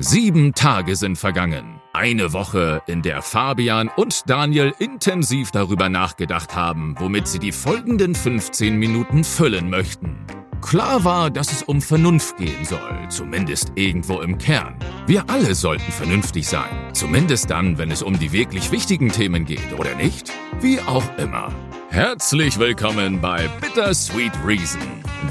[0.00, 1.80] Sieben Tage sind vergangen.
[1.92, 8.14] Eine Woche, in der Fabian und Daniel intensiv darüber nachgedacht haben, womit sie die folgenden
[8.14, 10.24] 15 Minuten füllen möchten.
[10.60, 14.76] Klar war, dass es um Vernunft gehen soll, zumindest irgendwo im Kern.
[15.08, 19.76] Wir alle sollten vernünftig sein, zumindest dann, wenn es um die wirklich wichtigen Themen geht,
[19.76, 20.32] oder nicht?
[20.60, 21.52] Wie auch immer.
[21.90, 24.80] Herzlich willkommen bei Bittersweet Reason,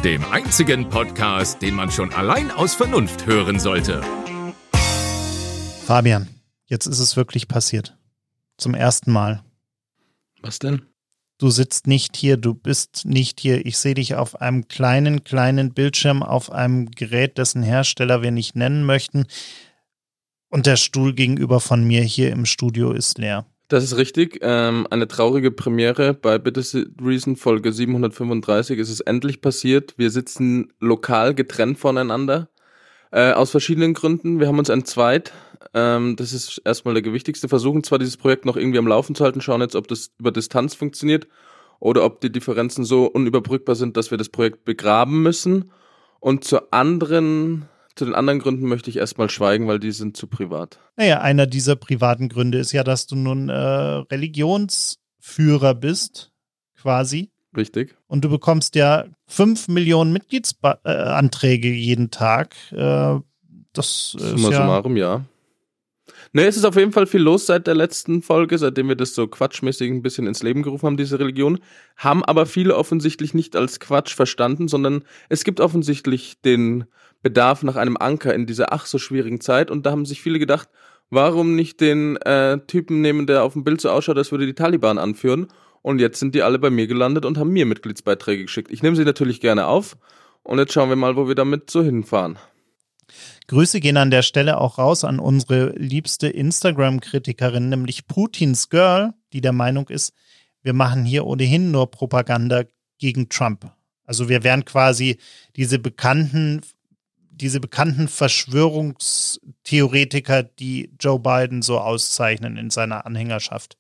[0.04, 4.02] dem einzigen Podcast, den man schon allein aus Vernunft hören sollte.
[5.88, 6.27] Fabian,
[6.66, 7.95] jetzt ist es wirklich passiert.
[8.58, 9.41] Zum ersten Mal.
[10.41, 10.82] Was denn?
[11.38, 13.66] Du sitzt nicht hier, du bist nicht hier.
[13.66, 18.54] Ich sehe dich auf einem kleinen, kleinen Bildschirm auf einem Gerät, dessen Hersteller wir nicht
[18.54, 19.28] nennen möchten.
[20.50, 23.45] Und der Stuhl gegenüber von mir hier im Studio ist leer.
[23.70, 24.40] Das ist richtig.
[24.42, 26.64] Ähm, eine traurige Premiere bei Bitte
[27.02, 29.94] Reason Folge 735 ist es endlich passiert.
[29.98, 32.50] Wir sitzen lokal getrennt voneinander.
[33.09, 34.42] Äh, aus verschiedenen Gründen.
[34.42, 35.31] Wir haben uns entzweit.
[35.73, 37.47] Ähm, das ist erstmal der gewichtigste.
[37.47, 40.31] Versuchen zwar dieses Projekt noch irgendwie am Laufen zu halten, schauen jetzt, ob das über
[40.31, 41.27] Distanz funktioniert
[41.80, 45.72] oder ob die Differenzen so unüberbrückbar sind, dass wir das Projekt begraben müssen.
[46.19, 50.27] Und zu anderen, zu den anderen Gründen möchte ich erstmal schweigen, weil die sind zu
[50.27, 50.80] privat.
[50.95, 56.31] Naja, einer dieser privaten Gründe ist ja, dass du nun äh, Religionsführer bist,
[56.75, 57.31] quasi.
[57.55, 57.95] Richtig.
[58.08, 62.55] Und du bekommst ja fünf Millionen Mitgliedsanträge jeden Tag.
[62.71, 63.19] Äh,
[63.73, 65.25] das ist Summa ja summarum, ja.
[66.33, 69.16] Ne, es ist auf jeden Fall viel los seit der letzten Folge, seitdem wir das
[69.16, 71.59] so quatschmäßig ein bisschen ins Leben gerufen haben, diese Religion.
[71.95, 76.86] Haben aber viele offensichtlich nicht als Quatsch verstanden, sondern es gibt offensichtlich den
[77.23, 79.72] Bedarf nach einem Anker in dieser ach so schwierigen Zeit.
[79.72, 80.70] Und da haben sich viele gedacht,
[81.09, 84.53] warum nicht den äh, Typen nehmen, der auf dem Bild so ausschaut, als würde die
[84.53, 85.48] Taliban anführen.
[85.81, 88.72] Und jetzt sind die alle bei mir gelandet und haben mir Mitgliedsbeiträge geschickt.
[88.72, 89.98] Ich nehme sie natürlich gerne auf.
[90.44, 92.38] Und jetzt schauen wir mal, wo wir damit so hinfahren.
[93.47, 99.41] Grüße gehen an der Stelle auch raus an unsere liebste Instagram-Kritikerin, nämlich Putins Girl, die
[99.41, 100.14] der Meinung ist,
[100.64, 102.65] wir machen hier ohnehin nur Propaganda
[102.98, 103.71] gegen Trump.
[104.04, 105.17] Also wir wären quasi
[105.55, 106.61] diese bekannten,
[107.30, 113.77] diese bekannten Verschwörungstheoretiker, die Joe Biden so auszeichnen in seiner Anhängerschaft.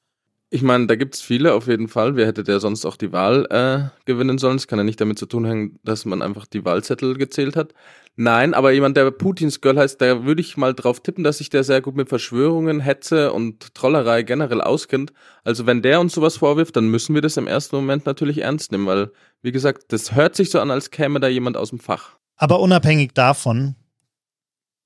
[0.49, 2.15] Ich meine, da gibt's viele auf jeden Fall.
[2.15, 4.55] Wer hätte der sonst auch die Wahl äh, gewinnen sollen?
[4.55, 7.73] Es kann ja nicht damit zu tun haben, dass man einfach die Wahlzettel gezählt hat.
[8.19, 11.51] Nein, aber jemand, der Putins Girl heißt, da würde ich mal drauf tippen, dass sich
[11.51, 15.13] der sehr gut mit Verschwörungen, Hetze und Trollerei generell auskennt.
[15.43, 18.71] Also wenn der uns sowas vorwirft, dann müssen wir das im ersten Moment natürlich ernst
[18.71, 19.11] nehmen, weil,
[19.43, 22.17] wie gesagt, das hört sich so an, als käme da jemand aus dem Fach.
[22.37, 23.75] Aber unabhängig davon,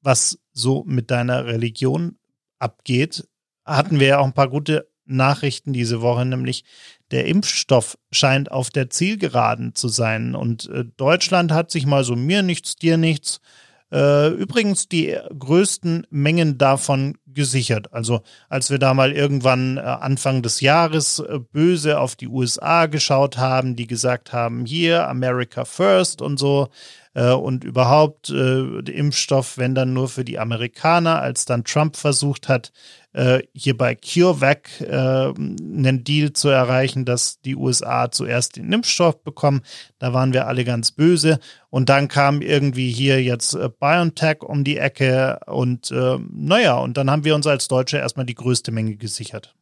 [0.02, 2.18] was so mit deiner Religion
[2.60, 3.30] abgeht,
[3.64, 6.64] hatten wir ja auch ein paar gute Nachrichten diese Woche, nämlich
[7.12, 10.36] der Impfstoff scheint auf der Zielgeraden zu sein.
[10.36, 13.42] Und äh, Deutschland hat sich mal so mir nichts, dir nichts.
[13.92, 17.94] Äh, übrigens die größten Mengen davon gesichert.
[17.94, 22.86] Also als wir da mal irgendwann äh, Anfang des Jahres äh, böse auf die USA
[22.86, 26.70] geschaut haben, die gesagt haben, hier America First und so,
[27.14, 31.96] äh, und überhaupt äh, der Impfstoff, wenn dann nur für die Amerikaner, als dann Trump
[31.98, 32.72] versucht hat,
[33.14, 39.22] äh, hier bei CureVac äh, einen Deal zu erreichen, dass die USA zuerst den Impfstoff
[39.24, 39.62] bekommen.
[40.00, 41.40] Da waren wir alle ganz böse.
[41.70, 46.98] Und dann kam irgendwie hier jetzt äh, BioNTech um die Ecke und äh, naja, und
[46.98, 49.56] dann haben wir uns als Deutsche erstmal die größte Menge gesichert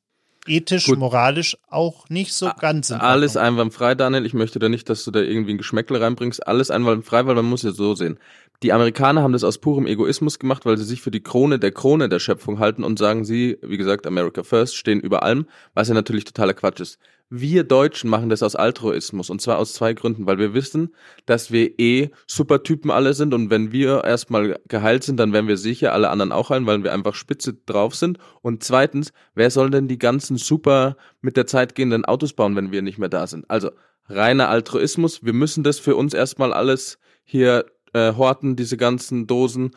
[0.49, 0.99] ethisch, Gut.
[0.99, 2.91] moralisch auch nicht so ganz.
[2.91, 4.25] Alles einwandfrei, Daniel.
[4.25, 6.45] Ich möchte da nicht, dass du da irgendwie ein Geschmäckle reinbringst.
[6.47, 8.19] Alles einwandfrei, weil man muss ja so sehen.
[8.61, 11.71] Die Amerikaner haben das aus purem Egoismus gemacht, weil sie sich für die Krone der
[11.71, 15.87] Krone der Schöpfung halten und sagen sie, wie gesagt, America First, stehen über allem, was
[15.87, 16.99] ja natürlich totaler Quatsch ist.
[17.31, 20.95] Wir Deutschen machen das aus Altruismus und zwar aus zwei Gründen, weil wir wissen,
[21.27, 25.57] dass wir eh Supertypen alle sind und wenn wir erstmal geheilt sind, dann werden wir
[25.57, 28.17] sicher alle anderen auch heilen, weil wir einfach spitze drauf sind.
[28.41, 32.71] Und zweitens, wer soll denn die ganzen super mit der Zeit gehenden Autos bauen, wenn
[32.71, 33.47] wir nicht mehr da sind?
[33.47, 33.69] Also
[34.07, 39.75] reiner Altruismus, wir müssen das für uns erstmal alles hier äh, horten, diese ganzen Dosen.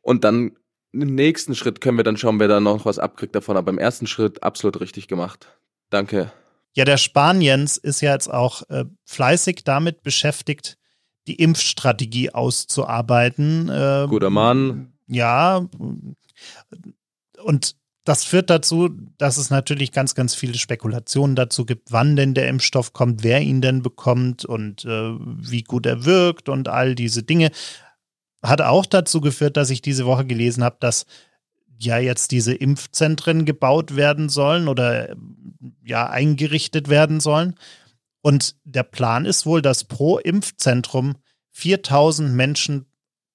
[0.00, 0.52] Und dann
[0.92, 3.58] im nächsten Schritt können wir dann schauen, wer da noch was abkriegt davon.
[3.58, 5.58] Aber im ersten Schritt absolut richtig gemacht.
[5.90, 6.32] Danke.
[6.74, 10.78] Ja, der Spaniens ist ja jetzt auch äh, fleißig damit beschäftigt,
[11.26, 13.68] die Impfstrategie auszuarbeiten.
[13.68, 14.92] Äh, Guter Mann.
[15.06, 15.66] Ja.
[17.42, 22.34] Und das führt dazu, dass es natürlich ganz, ganz viele Spekulationen dazu gibt, wann denn
[22.34, 26.94] der Impfstoff kommt, wer ihn denn bekommt und äh, wie gut er wirkt und all
[26.94, 27.50] diese Dinge.
[28.42, 31.06] Hat auch dazu geführt, dass ich diese Woche gelesen habe, dass
[31.84, 35.14] ja jetzt diese Impfzentren gebaut werden sollen oder
[35.84, 37.56] ja eingerichtet werden sollen.
[38.22, 41.16] Und der Plan ist wohl, dass pro Impfzentrum
[41.50, 42.86] 4000 Menschen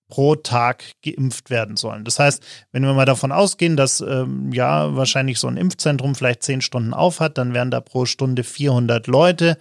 [0.10, 2.06] pro Tag geimpft werden sollen.
[2.06, 2.42] Das heißt,
[2.72, 6.94] wenn wir mal davon ausgehen, dass ähm, ja wahrscheinlich so ein Impfzentrum vielleicht zehn Stunden
[6.94, 9.58] auf hat, dann wären da pro Stunde 400 Leute.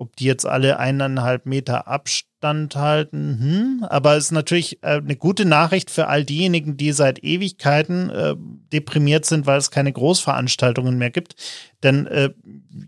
[0.00, 3.84] Ob die jetzt alle eineinhalb Meter Abstand halten, hm.
[3.86, 8.34] aber es ist natürlich äh, eine gute Nachricht für all diejenigen, die seit Ewigkeiten äh,
[8.72, 11.34] deprimiert sind, weil es keine Großveranstaltungen mehr gibt.
[11.82, 12.30] Denn äh,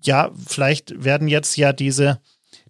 [0.03, 2.19] ja, vielleicht werden jetzt ja diese,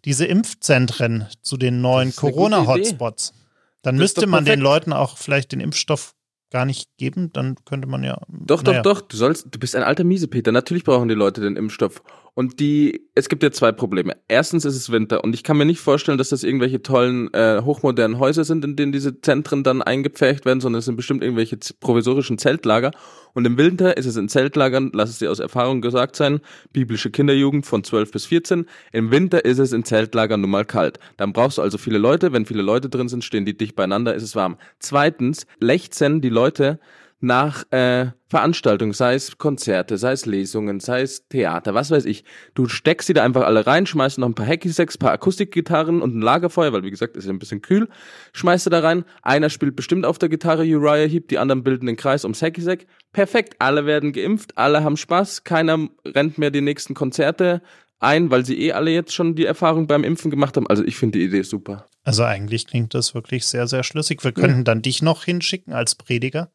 [0.04, 3.34] diese Impfzentren zu den neuen Corona-Hotspots.
[3.82, 6.16] Dann das müsste man den Leuten auch vielleicht den Impfstoff
[6.50, 8.18] gar nicht geben, dann könnte man ja.
[8.28, 8.82] Doch, naja.
[8.82, 9.08] doch, doch.
[9.08, 10.52] Du sollst, du bist ein alter Miesepeter.
[10.52, 12.02] Natürlich brauchen die Leute den Impfstoff.
[12.34, 14.16] Und die, es gibt ja zwei Probleme.
[14.26, 17.60] Erstens ist es Winter und ich kann mir nicht vorstellen, dass das irgendwelche tollen, äh,
[17.62, 21.58] hochmodernen Häuser sind, in denen diese Zentren dann eingepfercht werden, sondern es sind bestimmt irgendwelche
[21.80, 22.92] provisorischen Zeltlager.
[23.34, 26.40] Und im Winter ist es in Zeltlagern, lass es dir aus Erfahrung gesagt sein,
[26.72, 28.64] biblische Kinderjugend von 12 bis 14.
[28.92, 30.98] Im Winter ist es in Zeltlagern nun mal kalt.
[31.18, 32.32] Dann brauchst du also viele Leute.
[32.32, 34.56] Wenn viele Leute drin sind, stehen die dicht beieinander, ist es warm.
[34.78, 36.78] Zweitens, lechzen die Leute
[37.22, 42.24] nach äh, Veranstaltungen, sei es Konzerte, sei es Lesungen, sei es Theater, was weiß ich.
[42.54, 46.16] Du steckst sie da einfach alle rein, schmeißt noch ein paar Hacky-Sacks, paar Akustikgitarren und
[46.16, 47.88] ein Lagerfeuer, weil wie gesagt, ist ja ein bisschen kühl,
[48.32, 49.04] schmeißt du da rein.
[49.22, 52.86] Einer spielt bestimmt auf der Gitarre Uriah Heep, die anderen bilden den Kreis ums Hacky-Sack.
[53.12, 57.62] Perfekt, alle werden geimpft, alle haben Spaß, keiner rennt mehr die nächsten Konzerte
[58.02, 60.66] ein, weil sie eh alle jetzt schon die Erfahrung beim Impfen gemacht haben.
[60.66, 61.86] Also ich finde die Idee super.
[62.02, 64.24] Also eigentlich klingt das wirklich sehr, sehr schlüssig.
[64.24, 64.64] Wir könnten ja.
[64.64, 66.50] dann dich noch hinschicken als Prediger.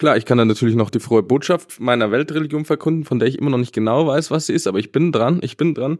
[0.00, 3.36] Klar, ich kann dann natürlich noch die frohe Botschaft meiner Weltreligion verkunden, von der ich
[3.36, 5.98] immer noch nicht genau weiß, was sie ist, aber ich bin dran, ich bin dran.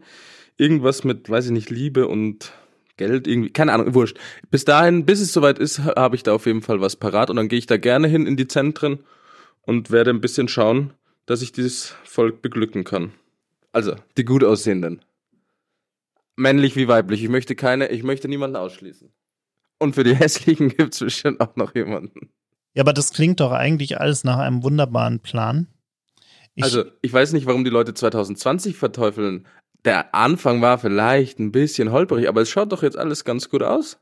[0.57, 2.51] Irgendwas mit, weiß ich nicht, Liebe und
[2.97, 4.17] Geld irgendwie, keine Ahnung, wurscht.
[4.49, 7.35] Bis dahin, bis es soweit ist, habe ich da auf jeden Fall was parat und
[7.35, 9.03] dann gehe ich da gerne hin in die Zentren
[9.61, 10.93] und werde ein bisschen schauen,
[11.27, 13.11] dass ich dieses Volk beglücken kann.
[13.71, 15.03] Also, die gut aussehenden.
[16.35, 17.21] Männlich wie weiblich.
[17.21, 19.11] Ich möchte keine, ich möchte niemanden ausschließen.
[19.77, 22.31] Und für die hässlichen gibt es bestimmt auch noch jemanden.
[22.73, 25.67] Ja, aber das klingt doch eigentlich alles nach einem wunderbaren Plan.
[26.55, 29.47] Ich also, ich weiß nicht, warum die Leute 2020 verteufeln.
[29.83, 33.63] Der Anfang war vielleicht ein bisschen holperig, aber es schaut doch jetzt alles ganz gut
[33.63, 33.97] aus.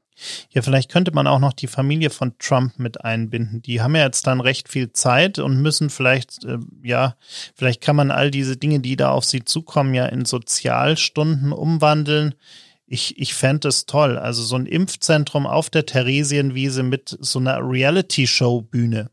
[0.50, 3.62] Ja, vielleicht könnte man auch noch die Familie von Trump mit einbinden.
[3.62, 7.16] Die haben ja jetzt dann recht viel Zeit und müssen vielleicht, äh, ja,
[7.56, 12.36] vielleicht kann man all diese Dinge, die da auf sie zukommen, ja in Sozialstunden umwandeln
[12.90, 14.18] ich, ich fände es toll.
[14.18, 19.12] Also so ein Impfzentrum auf der Theresienwiese mit so einer Reality-Show-Bühne.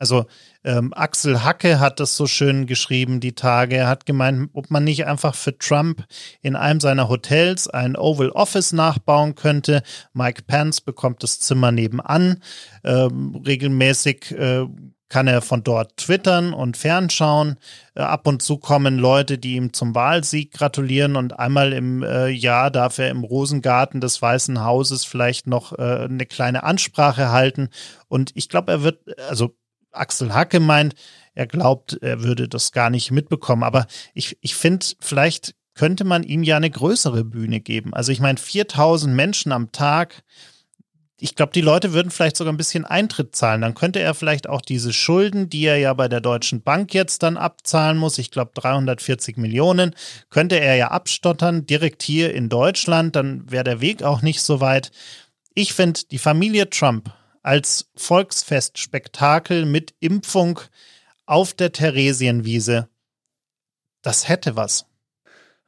[0.00, 0.26] Also
[0.64, 3.76] ähm, Axel Hacke hat das so schön geschrieben die Tage.
[3.76, 6.04] Er hat gemeint, ob man nicht einfach für Trump
[6.40, 9.82] in einem seiner Hotels ein Oval Office nachbauen könnte.
[10.12, 12.42] Mike Pence bekommt das Zimmer nebenan.
[12.84, 14.66] Ähm, regelmäßig äh,
[15.08, 17.56] kann er von dort twittern und fernschauen.
[17.94, 22.28] Äh, ab und zu kommen Leute, die ihm zum Wahlsieg gratulieren und einmal im äh,
[22.28, 27.70] Jahr darf er im Rosengarten des Weißen Hauses vielleicht noch äh, eine kleine Ansprache halten.
[28.08, 29.56] Und ich glaube, er wird, also
[29.92, 30.94] Axel Hacke meint,
[31.34, 33.62] er glaubt, er würde das gar nicht mitbekommen.
[33.62, 37.94] Aber ich, ich finde, vielleicht könnte man ihm ja eine größere Bühne geben.
[37.94, 40.24] Also ich meine, 4000 Menschen am Tag,
[41.20, 43.60] ich glaube, die Leute würden vielleicht sogar ein bisschen Eintritt zahlen.
[43.60, 47.24] Dann könnte er vielleicht auch diese Schulden, die er ja bei der Deutschen Bank jetzt
[47.24, 49.94] dann abzahlen muss, ich glaube 340 Millionen,
[50.30, 53.16] könnte er ja abstottern, direkt hier in Deutschland.
[53.16, 54.92] Dann wäre der Weg auch nicht so weit.
[55.54, 57.12] Ich finde, die Familie Trump
[57.42, 60.60] als Volksfestspektakel mit Impfung
[61.26, 62.88] auf der Theresienwiese,
[64.02, 64.87] das hätte was.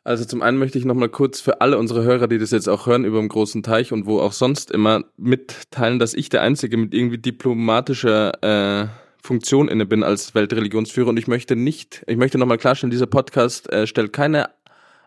[0.03, 2.87] Also zum einen möchte ich nochmal kurz für alle unsere Hörer, die das jetzt auch
[2.87, 6.79] hören über dem großen Teich und wo auch sonst immer mitteilen, dass ich der Einzige
[6.79, 8.89] mit irgendwie diplomatischer äh,
[9.23, 13.71] Funktion inne bin als Weltreligionsführer und ich möchte nicht, ich möchte nochmal klarstellen, dieser Podcast
[13.71, 14.49] äh, stellt keine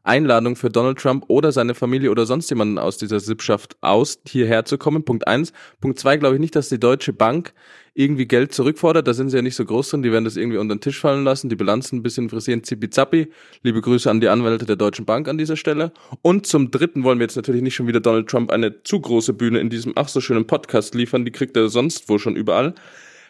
[0.04, 4.66] Einladung für Donald Trump oder seine Familie oder sonst jemanden aus dieser Sippschaft aus, hierher
[4.66, 5.06] zu kommen.
[5.06, 5.54] Punkt eins.
[5.80, 7.54] Punkt zwei glaube ich nicht, dass die Deutsche Bank
[7.94, 9.08] irgendwie Geld zurückfordert.
[9.08, 10.04] Da sind sie ja nicht so groß drin.
[10.04, 12.64] Die werden das irgendwie unter den Tisch fallen lassen, die Bilanzen ein bisschen frisieren.
[12.64, 13.32] Zipi-Zappi.
[13.62, 15.92] Liebe Grüße an die Anwälte der Deutschen Bank an dieser Stelle.
[16.22, 19.34] Und zum dritten wollen wir jetzt natürlich nicht schon wieder Donald Trump eine zu große
[19.34, 21.24] Bühne in diesem ach so schönen Podcast liefern.
[21.24, 22.74] Die kriegt er sonst wo schon überall.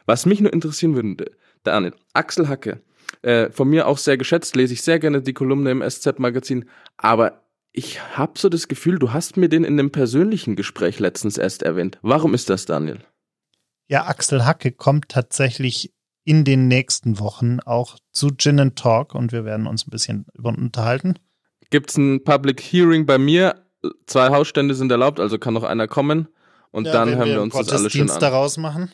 [0.06, 1.32] Was mich nur interessieren würde,
[1.63, 2.82] Daniel, Axel Hacke,
[3.24, 6.65] äh, von mir auch sehr geschätzt, lese ich sehr gerne die Kolumne im SZ-Magazin,
[6.98, 11.38] aber ich habe so das Gefühl, du hast mir den in einem persönlichen Gespräch letztens
[11.38, 11.98] erst erwähnt.
[12.03, 13.00] Warum ist das, Daniel?
[13.88, 15.92] Ja, Axel Hacke kommt tatsächlich
[16.24, 20.25] in den nächsten Wochen auch zu Gin and Talk und wir werden uns ein bisschen
[20.34, 21.20] über unterhalten.
[21.70, 23.56] Gibt es ein Public Hearing bei mir?
[24.06, 26.27] Zwei Hausstände sind erlaubt, also kann noch einer kommen
[26.72, 28.20] und ja, dann hören wir uns das alles schön an.
[28.20, 28.92] daraus machen.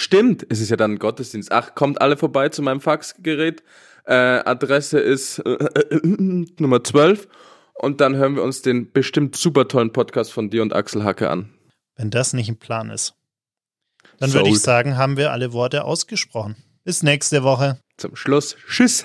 [0.00, 1.50] Stimmt, es ist ja dann Gottesdienst.
[1.50, 3.64] Ach, kommt alle vorbei zu meinem Faxgerät.
[4.04, 7.26] Äh, Adresse ist äh, äh, Nummer 12.
[7.74, 11.28] Und dann hören wir uns den bestimmt super tollen Podcast von dir und Axel Hacke
[11.28, 11.52] an.
[11.96, 13.16] Wenn das nicht ein Plan ist.
[14.20, 14.44] Dann Sold.
[14.44, 16.54] würde ich sagen, haben wir alle Worte ausgesprochen.
[16.84, 17.80] Bis nächste Woche.
[17.96, 18.56] Zum Schluss.
[18.68, 19.04] Tschüss.